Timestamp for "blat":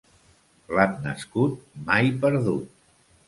0.69-0.95